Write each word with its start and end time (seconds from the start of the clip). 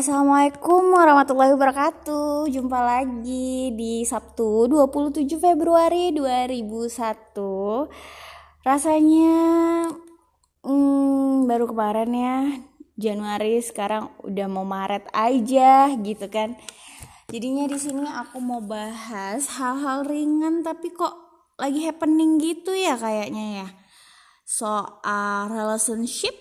Assalamualaikum 0.00 0.96
warahmatullahi 0.96 1.52
wabarakatuh. 1.60 2.48
Jumpa 2.48 2.80
lagi 2.80 3.68
di 3.76 4.00
Sabtu 4.00 4.64
27 4.64 5.28
Februari 5.36 6.08
2001 6.16 7.36
Rasanya 8.64 9.36
hmm, 10.64 11.44
baru 11.44 11.68
kemarin 11.68 12.16
ya 12.16 12.38
Januari 12.96 13.60
sekarang 13.60 14.08
udah 14.24 14.48
mau 14.48 14.64
Maret 14.64 15.04
aja 15.12 15.92
gitu 15.92 16.32
kan. 16.32 16.56
Jadinya 17.28 17.68
di 17.68 17.76
sini 17.76 18.08
aku 18.08 18.40
mau 18.40 18.64
bahas 18.64 19.52
hal-hal 19.60 20.08
ringan 20.08 20.64
tapi 20.64 20.96
kok 20.96 21.12
lagi 21.60 21.84
happening 21.84 22.40
gitu 22.40 22.72
ya 22.72 22.96
kayaknya 22.96 23.44
ya. 23.52 23.68
Soal 24.48 25.52
relationship 25.52 26.32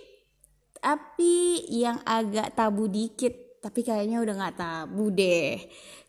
tapi 0.80 1.68
yang 1.68 2.00
agak 2.08 2.56
tabu 2.56 2.88
dikit 2.88 3.49
tapi 3.60 3.84
kayaknya 3.84 4.24
udah 4.24 4.36
nggak 4.40 4.58
tabu 4.58 5.12
deh. 5.12 5.60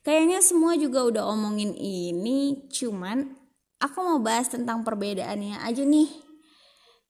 Kayaknya 0.06 0.38
semua 0.40 0.78
juga 0.78 1.04
udah 1.06 1.24
omongin 1.28 1.74
ini 1.76 2.70
cuman 2.70 3.36
aku 3.82 3.98
mau 4.00 4.18
bahas 4.23 4.48
tentang 4.48 4.86
perbedaannya 4.86 5.59
aja 5.60 5.82
nih. 5.82 6.10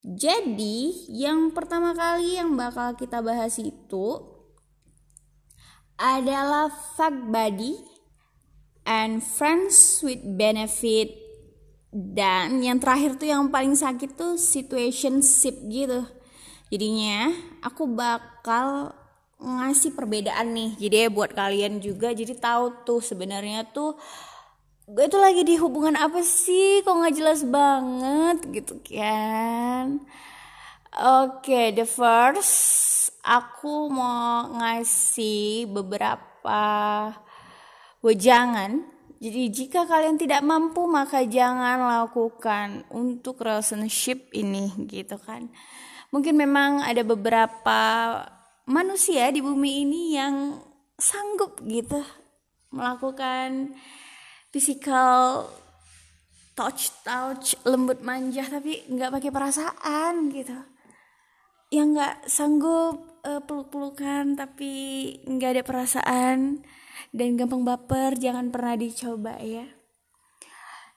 Jadi 0.00 1.12
yang 1.12 1.52
pertama 1.52 1.92
kali 1.92 2.40
yang 2.40 2.56
bakal 2.56 2.96
kita 2.96 3.20
bahas 3.20 3.60
itu 3.60 4.06
adalah 6.00 6.72
fuck 6.72 7.12
body 7.28 7.76
and 8.88 9.20
friends 9.20 10.00
with 10.00 10.24
benefit. 10.24 11.12
Dan 11.90 12.62
yang 12.62 12.78
terakhir 12.78 13.18
tuh 13.18 13.28
yang 13.28 13.50
paling 13.50 13.74
sakit 13.74 14.14
tuh 14.16 14.38
situationship 14.38 15.58
gitu. 15.68 16.06
Jadinya 16.70 17.34
aku 17.66 17.84
bakal 17.90 18.94
ngasih 19.40 19.96
perbedaan 19.96 20.52
nih. 20.52 20.70
Jadi 20.76 20.96
ya 21.04 21.08
buat 21.08 21.32
kalian 21.32 21.80
juga 21.80 22.12
jadi 22.12 22.36
tahu 22.36 22.84
tuh 22.84 23.00
sebenarnya 23.00 23.64
tuh 23.72 23.96
gue 24.90 25.06
tuh 25.06 25.22
lagi 25.22 25.42
di 25.42 25.56
hubungan 25.56 25.96
apa 25.96 26.20
sih? 26.20 26.84
Kok 26.84 26.94
nggak 27.00 27.16
jelas 27.16 27.40
banget? 27.48 28.38
Gitu 28.52 28.74
kan. 28.84 30.04
Oke 30.90 31.46
okay, 31.46 31.66
the 31.72 31.86
first 31.86 33.14
aku 33.24 33.88
mau 33.88 34.50
ngasih 34.60 35.70
beberapa 35.70 36.62
wejangan. 38.04 38.84
Jadi 39.20 39.52
jika 39.52 39.84
kalian 39.84 40.16
tidak 40.16 40.40
mampu 40.40 40.88
maka 40.88 41.28
jangan 41.28 41.84
lakukan 41.84 42.88
untuk 42.88 43.44
relationship 43.44 44.32
ini 44.32 44.72
gitu 44.88 45.20
kan. 45.20 45.52
Mungkin 46.10 46.34
memang 46.34 46.82
ada 46.82 47.04
beberapa 47.06 47.78
manusia 48.70 49.26
di 49.34 49.42
bumi 49.42 49.82
ini 49.82 50.14
yang 50.14 50.62
sanggup 50.94 51.58
gitu 51.66 51.98
melakukan 52.70 53.74
physical 54.54 55.50
touch 56.54 56.94
touch 57.02 57.58
lembut 57.66 57.98
manja 58.06 58.46
tapi 58.46 58.86
nggak 58.86 59.10
pakai 59.10 59.30
perasaan 59.34 60.30
gitu. 60.30 60.54
Yang 61.70 61.88
nggak 61.98 62.16
sanggup 62.30 62.94
uh, 63.26 63.42
peluk-pelukan 63.42 64.38
tapi 64.38 64.72
nggak 65.26 65.50
ada 65.58 65.62
perasaan 65.66 66.62
dan 67.10 67.28
gampang 67.34 67.66
baper 67.66 68.14
jangan 68.18 68.54
pernah 68.54 68.78
dicoba 68.78 69.34
ya. 69.42 69.66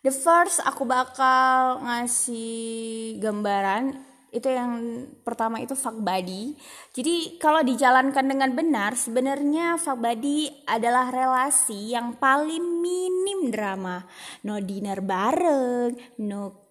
The 0.03 0.11
first 0.11 0.59
aku 0.61 0.83
bakal 0.83 1.79
ngasih 1.81 3.17
gambaran 3.23 4.12
itu 4.33 4.49
yang 4.49 5.05
pertama 5.21 5.61
itu 5.61 5.77
fuck 5.77 6.01
body 6.01 6.57
jadi 6.91 7.37
kalau 7.37 7.61
dijalankan 7.61 8.25
dengan 8.25 8.51
benar 8.57 8.97
sebenarnya 8.97 9.77
fuck 9.77 10.01
body 10.01 10.65
adalah 10.65 11.13
relasi 11.13 11.93
yang 11.93 12.17
paling 12.17 12.81
minim 12.81 13.53
drama 13.53 14.01
no 14.41 14.57
dinner 14.57 14.99
bareng 15.05 15.93
no 16.25 16.63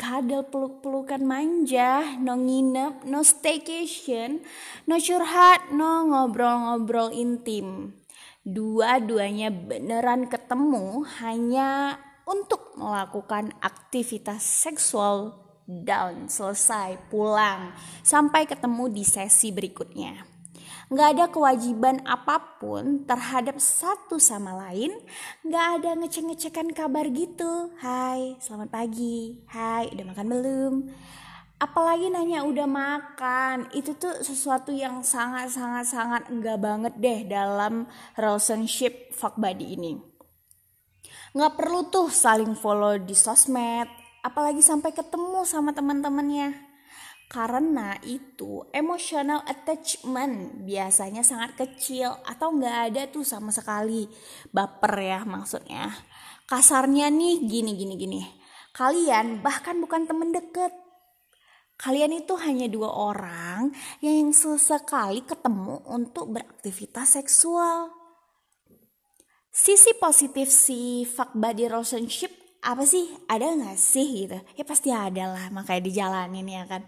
kadal 0.00 0.48
peluk-pelukan 0.48 1.20
manja, 1.20 2.16
no 2.16 2.32
nginep, 2.40 3.04
no 3.04 3.20
staycation, 3.20 4.40
no 4.88 4.96
curhat, 4.96 5.76
no 5.76 6.08
ngobrol-ngobrol 6.08 7.12
intim. 7.12 7.92
Dua-duanya 8.40 9.52
beneran 9.52 10.24
ketemu 10.32 11.04
hanya 11.20 12.00
untuk 12.24 12.72
melakukan 12.80 13.52
aktivitas 13.60 14.40
seksual 14.40 15.49
down, 15.70 16.26
selesai, 16.26 16.98
pulang, 17.06 17.70
sampai 18.02 18.50
ketemu 18.50 18.90
di 18.90 19.06
sesi 19.06 19.54
berikutnya. 19.54 20.26
Nggak 20.90 21.08
ada 21.14 21.24
kewajiban 21.30 22.02
apa 22.02 22.58
pun 22.58 23.06
terhadap 23.06 23.62
satu 23.62 24.18
sama 24.18 24.58
lain, 24.66 24.90
nggak 25.46 25.66
ada 25.78 25.90
ngecek-ngecekan 26.02 26.74
kabar 26.74 27.06
gitu. 27.14 27.70
Hai, 27.78 28.34
selamat 28.42 28.74
pagi. 28.74 29.46
Hai, 29.46 29.86
udah 29.94 30.04
makan 30.10 30.26
belum? 30.26 30.74
Apalagi 31.62 32.10
nanya 32.10 32.42
udah 32.42 32.66
makan, 32.66 33.70
itu 33.70 33.94
tuh 33.94 34.18
sesuatu 34.26 34.74
yang 34.74 35.06
sangat-sangat-sangat 35.06 36.32
enggak 36.32 36.58
banget 36.58 36.94
deh 36.98 37.20
dalam 37.28 37.86
relationship 38.18 39.14
fuck 39.14 39.38
buddy 39.38 39.78
ini. 39.78 39.94
Nggak 41.30 41.54
perlu 41.54 41.86
tuh 41.86 42.10
saling 42.10 42.58
follow 42.58 42.98
di 42.98 43.14
sosmed, 43.14 43.99
apalagi 44.20 44.60
sampai 44.64 44.92
ketemu 44.92 45.44
sama 45.44 45.72
teman-temannya. 45.72 46.70
Karena 47.30 47.94
itu 48.02 48.66
emotional 48.74 49.46
attachment 49.46 50.66
biasanya 50.66 51.22
sangat 51.22 51.54
kecil 51.54 52.10
atau 52.26 52.50
nggak 52.50 52.78
ada 52.90 53.02
tuh 53.06 53.22
sama 53.22 53.54
sekali. 53.54 54.10
Baper 54.50 54.94
ya 54.98 55.22
maksudnya. 55.22 55.94
Kasarnya 56.50 57.06
nih 57.06 57.38
gini 57.46 57.78
gini 57.78 57.94
gini. 57.94 58.22
Kalian 58.74 59.46
bahkan 59.46 59.78
bukan 59.78 60.10
temen 60.10 60.34
deket. 60.34 60.74
Kalian 61.78 62.18
itu 62.18 62.34
hanya 62.34 62.66
dua 62.66 62.90
orang 62.90 63.70
yang 64.02 64.34
sesekali 64.34 65.22
ketemu 65.22 65.86
untuk 65.86 66.34
beraktivitas 66.34 67.14
seksual. 67.14 67.94
Sisi 69.54 69.94
positif 70.02 70.50
si 70.50 71.06
fuck 71.06 71.30
body 71.38 71.70
relationship 71.70 72.34
apa 72.60 72.84
sih? 72.84 73.08
Ada 73.24 73.56
nggak 73.56 73.78
sih? 73.80 74.28
gitu. 74.28 74.38
Ya 74.56 74.64
pasti 74.68 74.92
ada 74.92 75.32
lah 75.32 75.48
makanya 75.48 75.82
dijalanin 75.84 76.48
ya 76.48 76.64
kan. 76.68 76.84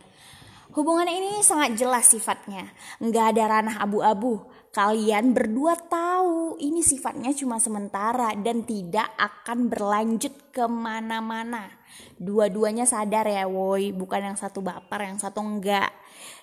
Hubungan 0.72 1.04
ini 1.04 1.44
sangat 1.44 1.76
jelas 1.76 2.08
sifatnya. 2.08 2.72
Nggak 3.00 3.36
ada 3.36 3.42
ranah 3.58 3.76
abu-abu. 3.84 4.40
Kalian 4.72 5.36
berdua 5.36 5.76
tahu 5.76 6.56
ini 6.56 6.80
sifatnya 6.80 7.28
cuma 7.36 7.60
sementara 7.60 8.32
dan 8.40 8.64
tidak 8.64 9.04
akan 9.20 9.68
berlanjut 9.68 10.32
ke 10.48 10.64
mana-mana. 10.64 11.68
Dua-duanya 12.16 12.88
sadar 12.88 13.28
ya 13.28 13.44
woi 13.44 13.92
bukan 13.92 14.32
yang 14.32 14.38
satu 14.40 14.64
baper 14.64 15.12
yang 15.12 15.20
satu 15.20 15.44
enggak 15.44 15.92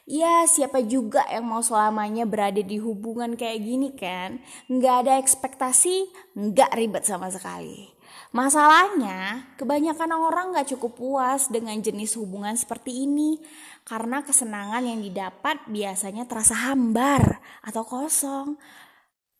ya 0.06 0.46
siapa 0.46 0.82
juga 0.86 1.26
yang 1.30 1.50
mau 1.50 1.66
selamanya 1.66 2.30
berada 2.30 2.62
di 2.62 2.78
hubungan 2.78 3.34
kayak 3.34 3.66
gini 3.66 3.90
kan? 3.98 4.46
Nggak 4.70 4.96
ada 5.06 5.14
ekspektasi 5.18 6.14
nggak 6.38 6.70
ribet 6.78 7.10
sama 7.10 7.34
sekali 7.34 7.99
Masalahnya, 8.30 9.50
kebanyakan 9.58 10.12
orang 10.14 10.54
gak 10.54 10.76
cukup 10.78 10.94
puas 10.96 11.50
dengan 11.50 11.76
jenis 11.82 12.14
hubungan 12.22 12.54
seperti 12.54 13.10
ini 13.10 13.42
karena 13.82 14.22
kesenangan 14.22 14.86
yang 14.86 15.02
didapat 15.02 15.66
biasanya 15.66 16.30
terasa 16.30 16.70
hambar 16.70 17.42
atau 17.66 17.82
kosong. 17.82 18.54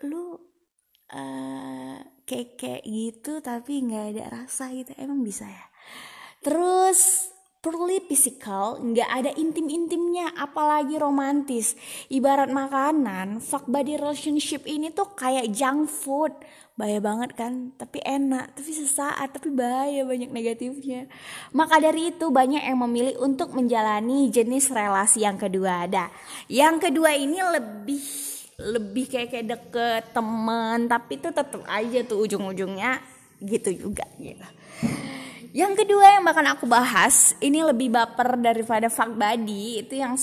Lu 0.10 0.34
uh, 1.14 1.98
kayak 2.26 2.58
kayak 2.58 2.84
gitu 2.86 3.42
tapi 3.42 3.82
nggak 3.86 4.06
ada 4.14 4.26
rasa 4.42 4.70
gitu 4.74 4.94
emang 4.98 5.22
bisa 5.26 5.46
ya. 5.46 5.66
Terus 6.46 7.30
purely 7.60 8.00
physical, 8.08 8.80
nggak 8.80 9.10
ada 9.10 9.32
intim-intimnya, 9.36 10.32
apalagi 10.40 10.96
romantis. 10.96 11.76
Ibarat 12.08 12.48
makanan, 12.48 13.44
fuck 13.44 13.68
body 13.68 14.00
relationship 14.00 14.64
ini 14.64 14.96
tuh 14.96 15.12
kayak 15.12 15.52
junk 15.52 15.92
food. 15.92 16.32
Bahaya 16.80 17.04
banget 17.04 17.36
kan, 17.36 17.76
tapi 17.76 18.00
enak, 18.00 18.56
tapi 18.56 18.72
sesaat, 18.72 19.36
tapi 19.36 19.52
bahaya 19.52 20.08
banyak 20.08 20.32
negatifnya. 20.32 21.12
Maka 21.52 21.84
dari 21.84 22.16
itu 22.16 22.32
banyak 22.32 22.64
yang 22.64 22.80
memilih 22.80 23.20
untuk 23.20 23.52
menjalani 23.52 24.32
jenis 24.32 24.72
relasi 24.72 25.28
yang 25.28 25.36
kedua 25.36 25.84
ada. 25.84 26.08
Yang 26.48 26.88
kedua 26.88 27.12
ini 27.20 27.44
lebih 27.44 28.04
lebih 28.60 29.06
kayak 29.12 29.30
kayak 29.36 29.48
deket 29.52 30.04
temen, 30.16 30.88
tapi 30.88 31.20
itu 31.20 31.28
tetap 31.32 31.64
aja 31.68 32.00
tuh 32.08 32.24
ujung-ujungnya 32.24 33.04
gitu 33.44 33.72
juga 33.76 34.08
gitu. 34.16 34.48
Yang 35.50 35.82
kedua 35.82 36.14
yang 36.14 36.24
bakal 36.26 36.46
aku 36.46 36.70
bahas 36.70 37.34
ini 37.42 37.66
lebih 37.66 37.90
baper 37.90 38.38
daripada 38.38 38.86
fuck 38.86 39.18
body 39.18 39.82
itu 39.82 39.98
yang 39.98 40.14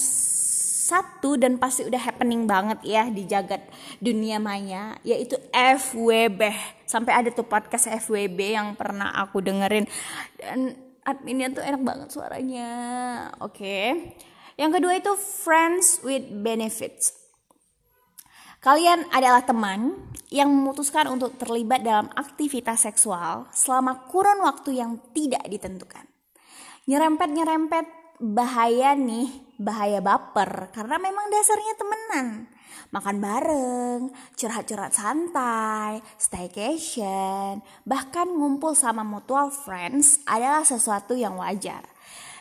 satu 0.87 1.35
dan 1.35 1.59
pasti 1.59 1.83
udah 1.83 1.99
happening 1.99 2.47
banget 2.47 2.79
ya 2.87 3.11
di 3.11 3.27
jagat 3.27 3.59
dunia 3.99 4.39
maya 4.39 4.95
yaitu 5.03 5.35
FWB 5.51 6.55
sampai 6.87 7.13
ada 7.27 7.35
tuh 7.35 7.43
podcast 7.43 7.91
FWB 8.07 8.39
yang 8.55 8.79
pernah 8.79 9.11
aku 9.19 9.43
dengerin. 9.43 9.91
Dan 10.39 10.79
adminnya 11.03 11.51
tuh 11.51 11.63
enak 11.67 11.83
banget 11.83 12.09
suaranya. 12.15 12.71
Oke. 13.43 13.59
Okay. 13.59 13.87
yang 14.57 14.73
kedua 14.73 14.97
itu 14.97 15.13
friends 15.19 16.01
with 16.01 16.25
benefits 16.41 17.26
Kalian 18.67 19.07
adalah 19.15 19.47
teman 19.47 19.95
yang 20.27 20.51
memutuskan 20.51 21.07
untuk 21.07 21.39
terlibat 21.39 21.87
dalam 21.87 22.11
aktivitas 22.19 22.83
seksual 22.83 23.47
selama 23.55 24.11
kurun 24.11 24.43
waktu 24.43 24.83
yang 24.83 24.99
tidak 25.15 25.47
ditentukan. 25.47 26.03
Nyerempet-nyerempet 26.91 27.87
bahaya 28.19 28.99
nih, 28.99 29.31
bahaya 29.63 30.03
baper 30.03 30.75
karena 30.75 30.99
memang 30.99 31.31
dasarnya 31.31 31.75
temenan. 31.79 32.27
Makan 32.91 33.17
bareng, 33.23 34.01
curhat-curhat 34.35 34.99
santai, 34.99 36.03
staycation, 36.19 37.63
bahkan 37.87 38.27
ngumpul 38.27 38.75
sama 38.75 39.07
mutual 39.07 39.55
friends 39.55 40.19
adalah 40.27 40.67
sesuatu 40.67 41.15
yang 41.15 41.39
wajar. 41.39 41.87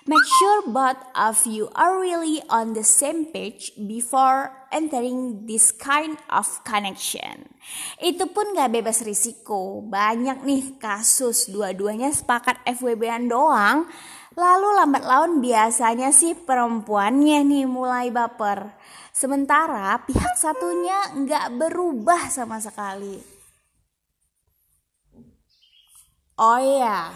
Make 0.05 0.21
sure 0.37 0.69
both 0.69 1.01
of 1.17 1.49
you 1.49 1.73
are 1.73 1.97
really 1.97 2.37
on 2.45 2.77
the 2.77 2.85
same 2.85 3.25
page 3.33 3.73
before 3.73 4.53
entering 4.69 5.49
this 5.49 5.73
kind 5.73 6.21
of 6.29 6.45
connection. 6.61 7.49
Itu 7.97 8.29
pun 8.29 8.53
gak 8.53 8.69
bebas 8.69 9.01
risiko. 9.01 9.81
Banyak 9.81 10.45
nih 10.45 10.77
kasus 10.77 11.49
dua-duanya 11.49 12.13
sepakat 12.13 12.61
FWB-an 12.69 13.33
doang. 13.33 13.89
Lalu 14.37 14.77
lambat 14.77 15.09
laun 15.09 15.41
biasanya 15.41 16.13
sih 16.13 16.37
perempuannya 16.37 17.41
nih 17.41 17.65
mulai 17.65 18.13
baper. 18.13 18.77
Sementara 19.09 19.97
pihak 20.05 20.37
satunya 20.37 21.17
nggak 21.17 21.57
berubah 21.57 22.29
sama 22.29 22.61
sekali. 22.61 23.17
Oh 26.37 26.59
iya, 26.61 27.15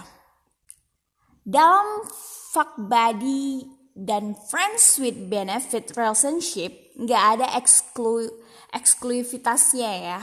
dalam 1.50 2.06
fuck 2.54 2.78
buddy 2.78 3.66
dan 3.98 4.38
friends 4.38 5.02
with 5.02 5.18
benefit 5.34 5.90
relationship 5.98 6.94
nggak 6.94 7.24
ada 7.42 7.58
eksklu 7.58 8.30
eksklusivitasnya 8.70 9.92
ya. 9.98 10.22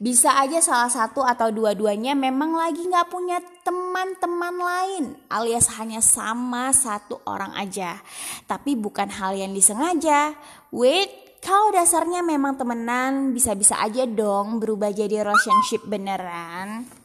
Bisa 0.00 0.32
aja 0.32 0.64
salah 0.64 0.88
satu 0.88 1.20
atau 1.20 1.52
dua-duanya 1.52 2.16
memang 2.16 2.56
lagi 2.56 2.88
nggak 2.88 3.10
punya 3.12 3.36
teman-teman 3.60 4.56
lain 4.56 5.04
alias 5.28 5.76
hanya 5.76 6.00
sama 6.00 6.72
satu 6.72 7.20
orang 7.28 7.52
aja. 7.58 8.00
Tapi 8.46 8.78
bukan 8.78 9.10
hal 9.10 9.36
yang 9.36 9.52
disengaja. 9.52 10.32
Wait, 10.72 11.36
kalau 11.44 11.74
dasarnya 11.74 12.24
memang 12.24 12.56
temenan 12.56 13.36
bisa-bisa 13.36 13.76
aja 13.76 14.06
dong 14.08 14.62
berubah 14.62 14.94
jadi 14.94 15.20
relationship 15.20 15.84
beneran. 15.84 16.99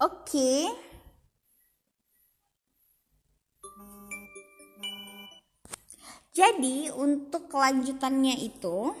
Oke. 0.00 0.64
Jadi 6.32 6.88
untuk 6.88 7.52
kelanjutannya 7.52 8.40
itu 8.40 8.96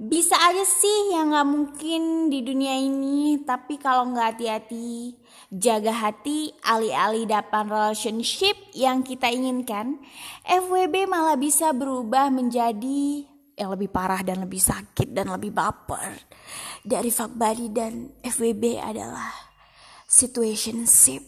bisa 0.00 0.32
aja 0.32 0.64
sih 0.64 1.12
yang 1.12 1.30
nggak 1.30 1.48
mungkin 1.52 2.32
di 2.32 2.40
dunia 2.40 2.72
ini 2.72 3.44
tapi 3.44 3.76
kalau 3.76 4.08
nggak 4.08 4.32
hati-hati 4.32 5.12
jaga 5.52 5.92
hati 5.92 6.56
alih-alih 6.64 7.28
dapat 7.28 7.68
relationship 7.68 8.56
yang 8.72 9.04
kita 9.04 9.28
inginkan 9.28 10.00
FWB 10.48 11.04
malah 11.04 11.36
bisa 11.36 11.76
berubah 11.76 12.32
menjadi 12.32 13.28
yang 13.60 13.76
lebih 13.76 13.92
parah 13.92 14.24
dan 14.24 14.40
lebih 14.40 14.64
sakit 14.64 15.12
dan 15.12 15.28
lebih 15.28 15.52
baper 15.52 16.16
dari 16.80 17.12
fuck 17.12 17.36
buddy 17.36 17.68
dan 17.68 18.08
FWB 18.24 18.80
adalah 18.80 19.49
situationship 20.10 21.22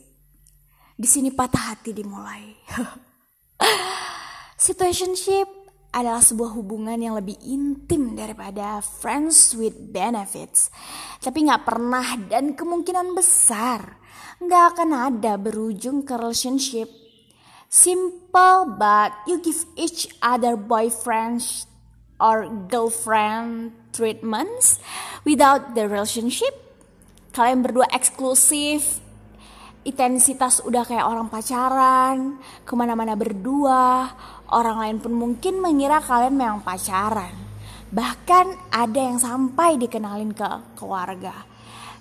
di 0.99 1.07
sini 1.07 1.31
patah 1.31 1.71
hati 1.71 1.95
dimulai 1.95 2.51
situationship 4.67 5.63
adalah 5.93 6.25
sebuah 6.25 6.57
hubungan 6.57 6.99
yang 6.99 7.15
lebih 7.15 7.37
intim 7.45 8.17
daripada 8.17 8.81
friends 8.81 9.53
with 9.53 9.77
benefits. 9.93 10.73
Tapi 11.21 11.45
gak 11.45 11.69
pernah 11.69 12.17
dan 12.33 12.57
kemungkinan 12.57 13.13
besar 13.13 14.01
gak 14.41 14.75
akan 14.75 14.91
ada 15.13 15.37
berujung 15.37 16.03
ke 16.03 16.17
relationship. 16.17 16.89
Simple 17.69 18.73
but 18.81 19.13
you 19.29 19.37
give 19.45 19.69
each 19.77 20.09
other 20.25 20.57
boyfriends 20.57 21.69
or 22.17 22.49
girlfriend 22.73 23.77
treatments 23.93 24.81
without 25.29 25.77
the 25.77 25.85
relationship. 25.85 26.62
Kalian 27.33 27.65
berdua 27.65 27.89
eksklusif, 27.89 29.01
intensitas 29.89 30.61
udah 30.63 30.85
kayak 30.85 31.09
orang 31.09 31.33
pacaran, 31.33 32.37
ke 32.63 32.73
mana-mana 32.77 33.17
berdua, 33.17 34.13
Orang 34.53 34.85
lain 34.85 35.01
pun 35.01 35.17
mungkin 35.17 35.65
mengira 35.65 35.97
kalian 36.05 36.37
memang 36.37 36.61
pacaran. 36.61 37.33
Bahkan 37.89 38.69
ada 38.69 39.01
yang 39.01 39.17
sampai 39.17 39.81
dikenalin 39.81 40.37
ke 40.37 40.77
keluarga. 40.77 41.33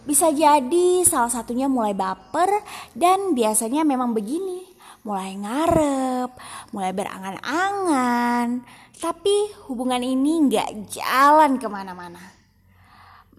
Bisa 0.04 0.36
jadi 0.36 1.08
salah 1.08 1.32
satunya 1.32 1.72
mulai 1.72 1.96
baper 1.96 2.52
dan 2.92 3.32
biasanya 3.32 3.88
memang 3.88 4.12
begini. 4.12 4.68
Mulai 5.08 5.32
ngarep, 5.40 6.32
mulai 6.76 6.92
berangan-angan. 6.92 8.68
Tapi 9.00 9.36
hubungan 9.72 10.04
ini 10.04 10.52
nggak 10.52 10.92
jalan 10.92 11.56
ke 11.56 11.72
mana-mana. 11.72 12.36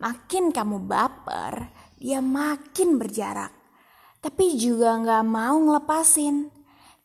Makin 0.01 0.57
kamu 0.57 0.89
baper, 0.89 1.69
dia 2.03 2.19
makin 2.19 2.99
berjarak. 2.99 3.55
Tapi 4.19 4.59
juga 4.59 4.99
nggak 4.99 5.23
mau 5.23 5.55
ngelepasin. 5.63 6.51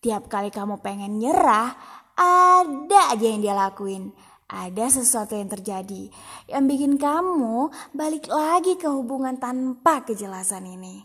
Tiap 0.02 0.26
kali 0.26 0.50
kamu 0.50 0.82
pengen 0.82 1.22
nyerah, 1.22 1.78
ada 2.18 3.14
aja 3.14 3.26
yang 3.30 3.46
dia 3.46 3.54
lakuin. 3.54 4.10
Ada 4.48 4.90
sesuatu 4.98 5.36
yang 5.36 5.52
terjadi 5.52 6.08
yang 6.48 6.72
bikin 6.72 6.96
kamu 6.96 7.68
balik 7.92 8.32
lagi 8.32 8.80
ke 8.80 8.88
hubungan 8.88 9.36
tanpa 9.38 10.08
kejelasan 10.08 10.66
ini. 10.66 11.04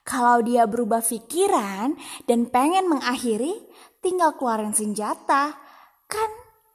Kalau 0.00 0.40
dia 0.40 0.64
berubah 0.64 1.04
pikiran 1.04 1.92
dan 2.24 2.48
pengen 2.48 2.88
mengakhiri, 2.88 3.52
tinggal 4.00 4.32
keluarin 4.40 4.72
senjata. 4.72 5.52
Kan 6.08 6.30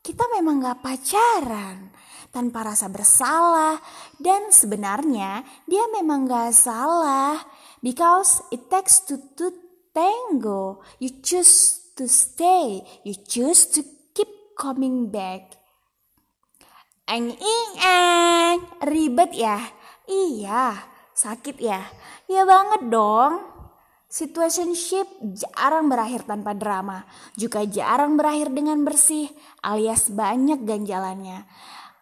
kita 0.06 0.30
memang 0.30 0.62
gak 0.62 0.78
pacaran 0.78 1.90
tanpa 2.34 2.66
rasa 2.66 2.90
bersalah 2.90 3.78
dan 4.18 4.50
sebenarnya 4.50 5.46
dia 5.70 5.86
memang 5.94 6.26
gak 6.26 6.50
salah 6.50 7.38
because 7.78 8.42
it 8.50 8.66
takes 8.66 9.06
two 9.06 9.22
to 9.38 9.54
tango 9.94 10.82
you 10.98 11.22
choose 11.22 11.84
to 11.94 12.10
stay. 12.10 12.82
You 13.06 13.14
choose 13.14 13.70
to 13.78 13.80
keep 14.12 14.30
coming 14.58 15.10
back. 15.10 15.54
Eng 17.06 17.30
ing 17.36 17.70
eng, 17.78 18.58
ribet 18.82 19.30
ya? 19.36 19.60
Iya, 20.08 20.74
sakit 21.14 21.56
ya? 21.60 21.80
Ya 22.26 22.42
banget 22.48 22.90
dong. 22.90 23.54
Situationship 24.08 25.10
jarang 25.34 25.90
berakhir 25.90 26.22
tanpa 26.22 26.54
drama, 26.54 27.02
juga 27.34 27.66
jarang 27.66 28.14
berakhir 28.14 28.54
dengan 28.54 28.86
bersih, 28.86 29.26
alias 29.58 30.06
banyak 30.06 30.62
ganjalannya. 30.62 31.42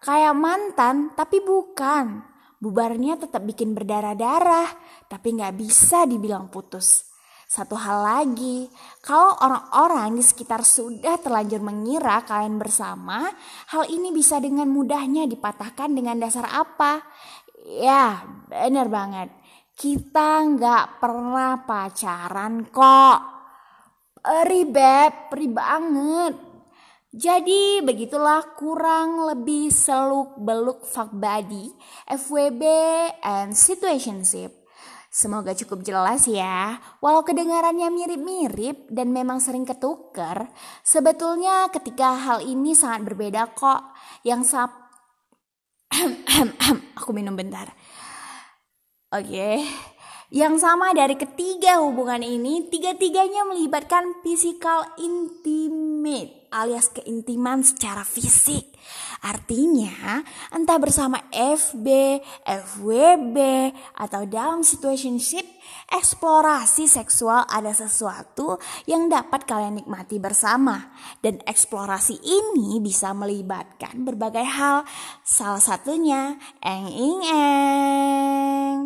Kayak 0.03 0.35
mantan, 0.35 1.15
tapi 1.15 1.39
bukan. 1.39 2.27
Bubarnya 2.59 3.23
tetap 3.23 3.47
bikin 3.47 3.71
berdarah-darah, 3.71 4.67
tapi 5.07 5.39
nggak 5.39 5.55
bisa 5.55 6.11
dibilang 6.11 6.51
putus. 6.51 7.07
Satu 7.47 7.79
hal 7.79 8.03
lagi, 8.03 8.67
kalau 8.99 9.39
orang-orang 9.39 10.19
di 10.19 10.25
sekitar 10.27 10.67
sudah 10.67 11.23
terlanjur 11.23 11.63
mengira 11.63 12.25
kalian 12.27 12.59
bersama, 12.59 13.31
hal 13.71 13.87
ini 13.93 14.11
bisa 14.11 14.43
dengan 14.43 14.67
mudahnya 14.73 15.31
dipatahkan 15.31 15.95
dengan 15.95 16.19
dasar 16.19 16.51
apa? 16.51 17.05
Ya, 17.63 18.27
bener 18.51 18.91
banget. 18.91 19.31
Kita 19.79 20.43
nggak 20.49 20.99
pernah 20.99 21.63
pacaran 21.63 22.67
kok. 22.75 23.19
Ribet, 24.23 25.31
ribet 25.31 25.55
banget. 25.55 26.52
Jadi 27.13 27.85
begitulah 27.85 28.57
kurang 28.57 29.29
lebih 29.29 29.69
seluk 29.69 30.41
beluk 30.41 30.89
fuck 30.89 31.13
body, 31.13 31.69
FWB, 32.09 32.65
and 33.21 33.53
situationship. 33.53 34.49
Semoga 35.13 35.53
cukup 35.53 35.85
jelas 35.85 36.25
ya. 36.25 36.81
Walau 37.05 37.21
kedengarannya 37.21 37.93
mirip-mirip 37.93 38.89
dan 38.89 39.13
memang 39.13 39.45
sering 39.45 39.69
ketuker, 39.69 40.49
sebetulnya 40.81 41.69
ketika 41.69 42.17
hal 42.17 42.41
ini 42.49 42.73
sangat 42.73 43.05
berbeda 43.05 43.53
kok. 43.53 43.93
Yang 44.25 44.57
sap 44.57 44.73
aku 46.97 47.13
minum 47.13 47.37
bentar. 47.37 47.69
Oke. 49.13 49.29
Okay. 49.29 49.57
Yang 50.33 50.65
sama 50.65 50.97
dari 50.97 51.13
ketiga 51.13 51.85
hubungan 51.85 52.25
ini, 52.25 52.65
tiga-tiganya 52.73 53.45
melibatkan 53.53 54.17
physical 54.25 54.81
intimate 54.97 56.49
alias 56.49 56.89
keintiman 56.89 57.61
secara 57.61 58.01
fisik. 58.01 58.65
Artinya, 59.21 60.25
entah 60.49 60.81
bersama 60.81 61.21
FB, 61.29 61.85
FWB, 62.49 63.37
atau 63.93 64.25
dalam 64.25 64.65
situationship, 64.65 65.45
eksplorasi 65.93 66.89
seksual 66.89 67.45
ada 67.45 67.77
sesuatu 67.77 68.57
yang 68.89 69.13
dapat 69.13 69.45
kalian 69.45 69.85
nikmati 69.85 70.17
bersama. 70.17 70.97
Dan 71.21 71.45
eksplorasi 71.45 72.25
ini 72.25 72.81
bisa 72.81 73.13
melibatkan 73.13 74.01
berbagai 74.01 74.49
hal, 74.49 74.89
salah 75.21 75.61
satunya 75.61 76.41
eng 76.65 76.89
ing 76.89 77.21
eng. 77.29 78.79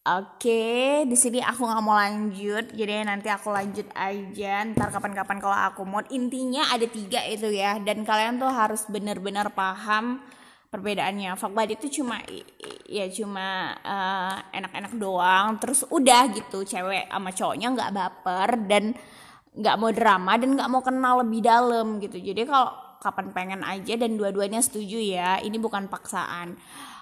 Oke, 0.00 1.04
di 1.04 1.12
sini 1.12 1.44
aku 1.44 1.60
nggak 1.60 1.84
mau 1.84 1.92
lanjut, 1.92 2.72
jadi 2.72 3.04
nanti 3.04 3.28
aku 3.28 3.52
lanjut 3.52 3.84
aja. 3.92 4.64
Ntar 4.72 4.88
kapan-kapan 4.96 5.36
kalau 5.36 5.52
aku 5.52 5.84
mau. 5.84 6.00
Intinya 6.08 6.72
ada 6.72 6.88
tiga 6.88 7.20
itu 7.28 7.52
ya, 7.52 7.76
dan 7.84 8.08
kalian 8.08 8.40
tuh 8.40 8.48
harus 8.48 8.88
bener-bener 8.88 9.52
paham 9.52 10.24
perbedaannya. 10.72 11.36
Fuck 11.36 11.52
buddy 11.52 11.76
itu 11.76 12.00
cuma 12.00 12.16
ya 12.88 13.12
cuma 13.12 13.76
enak 14.56 14.72
enak-enak 14.72 14.92
doang, 14.96 15.60
terus 15.60 15.84
udah 15.92 16.32
gitu. 16.32 16.64
Cewek 16.64 17.12
sama 17.12 17.30
cowoknya 17.36 17.68
nggak 17.68 17.92
baper 17.92 18.48
dan 18.72 18.96
nggak 19.52 19.76
mau 19.76 19.92
drama 19.92 20.32
dan 20.40 20.48
nggak 20.56 20.70
mau 20.72 20.80
kenal 20.80 21.20
lebih 21.20 21.44
dalam 21.44 22.00
gitu. 22.00 22.16
Jadi 22.16 22.48
kalau 22.48 22.72
kapan 23.00 23.32
pengen 23.32 23.60
aja 23.64 23.96
dan 23.96 24.20
dua-duanya 24.20 24.60
setuju 24.60 25.00
ya, 25.00 25.40
ini 25.40 25.56
bukan 25.56 25.88
paksaan. 25.88 26.60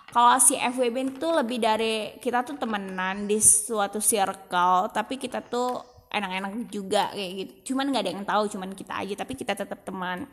Kalau 0.09 0.41
si 0.41 0.57
FWB 0.57 1.21
itu 1.21 1.29
lebih 1.29 1.59
dari 1.61 2.17
kita 2.17 2.41
tuh 2.41 2.57
temenan 2.57 3.29
di 3.29 3.37
suatu 3.45 4.01
circle 4.01 4.89
tapi 4.89 5.21
kita 5.21 5.45
tuh 5.45 5.85
enak-enak 6.09 6.73
juga 6.73 7.13
kayak 7.13 7.33
gitu. 7.37 7.53
Cuman 7.73 7.93
nggak 7.93 8.03
ada 8.09 8.13
yang 8.17 8.25
tahu 8.25 8.43
cuman 8.57 8.73
kita 8.73 9.05
aja 9.05 9.15
tapi 9.21 9.37
kita 9.37 9.53
tetap 9.53 9.85
teman. 9.85 10.25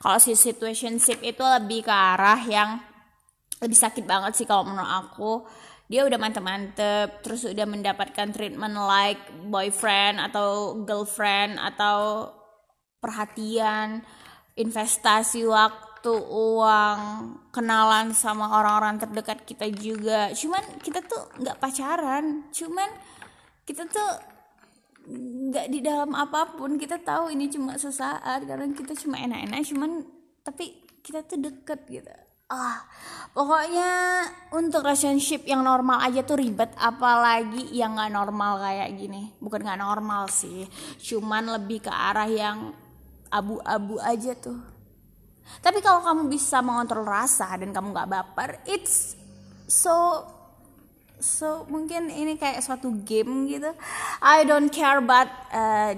Kalau 0.00 0.16
si 0.16 0.32
situationship 0.32 1.20
itu 1.20 1.44
lebih 1.44 1.84
ke 1.84 1.92
arah 1.92 2.40
yang 2.48 2.80
lebih 3.60 3.76
sakit 3.76 4.08
banget 4.08 4.32
sih 4.32 4.48
kalau 4.48 4.64
menurut 4.64 4.88
aku. 4.88 5.32
Dia 5.88 6.04
udah 6.04 6.20
mantep-mantep 6.20 7.24
terus 7.24 7.48
udah 7.48 7.64
mendapatkan 7.64 8.28
treatment 8.32 8.76
like 8.76 9.20
boyfriend 9.48 10.20
atau 10.20 10.76
girlfriend 10.84 11.56
atau 11.56 12.28
perhatian 13.00 14.04
investasi 14.58 15.46
waktu 15.46 16.10
uang 16.18 17.00
kenalan 17.54 18.10
sama 18.10 18.50
orang-orang 18.58 18.98
terdekat 18.98 19.46
kita 19.46 19.70
juga. 19.70 20.34
Cuman 20.34 20.82
kita 20.82 20.98
tuh 21.06 21.30
nggak 21.38 21.58
pacaran. 21.62 22.50
Cuman 22.50 22.90
kita 23.62 23.86
tuh 23.86 24.10
nggak 25.08 25.66
di 25.70 25.78
dalam 25.78 26.10
apa 26.18 26.58
pun. 26.58 26.74
Kita 26.74 26.98
tahu 26.98 27.30
ini 27.30 27.46
cuma 27.46 27.78
sesaat. 27.78 28.42
Karena 28.42 28.66
kita 28.74 28.98
cuma 28.98 29.22
enak-enak 29.22 29.62
cuman 29.70 29.90
tapi 30.42 30.82
kita 31.06 31.22
tuh 31.22 31.38
deket 31.38 31.86
gitu. 31.86 32.10
Ah 32.48 32.80
pokoknya 33.36 33.90
untuk 34.56 34.80
relationship 34.80 35.44
yang 35.44 35.62
normal 35.62 36.02
aja 36.02 36.26
tuh 36.26 36.42
ribet. 36.42 36.74
Apalagi 36.74 37.70
yang 37.70 37.94
nggak 37.94 38.10
normal 38.10 38.58
kayak 38.58 38.90
gini. 38.98 39.38
Bukan 39.38 39.62
nggak 39.62 39.82
normal 39.82 40.26
sih. 40.26 40.66
Cuman 40.98 41.46
lebih 41.58 41.86
ke 41.86 41.92
arah 41.92 42.26
yang 42.26 42.87
abu-abu 43.28 44.00
aja 44.00 44.32
tuh 44.36 44.78
tapi 45.58 45.80
kalau 45.80 46.04
kamu 46.04 46.22
bisa 46.30 46.60
mengontrol 46.60 47.08
rasa 47.08 47.48
dan 47.58 47.72
kamu 47.72 47.96
nggak 47.96 48.10
baper, 48.10 48.50
it's 48.68 49.16
so 49.66 50.24
so 51.18 51.66
mungkin 51.66 52.12
ini 52.12 52.38
kayak 52.38 52.62
suatu 52.62 52.94
game 53.02 53.50
gitu. 53.50 53.72
I 54.22 54.46
don't 54.46 54.70
care 54.70 55.02
but 55.02 55.26
uh, 55.50 55.96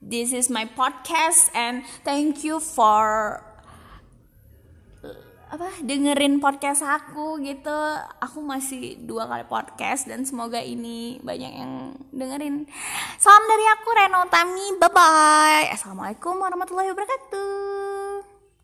this 0.00 0.32
is 0.32 0.48
my 0.48 0.64
podcast 0.72 1.52
and 1.52 1.84
thank 2.06 2.46
you 2.46 2.62
for 2.62 3.42
apa 5.46 5.70
dengerin 5.82 6.42
podcast 6.42 6.82
aku 6.82 7.38
gitu. 7.42 7.74
Aku 8.18 8.42
masih 8.42 8.98
dua 8.98 9.30
kali 9.30 9.46
podcast 9.46 10.10
dan 10.10 10.26
semoga 10.26 10.58
ini 10.58 11.22
banyak 11.22 11.52
yang 11.54 11.72
dengerin. 12.10 12.66
Salam 13.16 13.44
dari 13.46 13.64
aku 13.78 13.88
Reno 13.94 14.20
Tami. 14.26 14.66
Bye 14.82 14.90
bye 14.90 15.66
assalamualaikum 15.70 16.34
warahmatullahi 16.38 16.90
wabarakatuh 16.90 17.95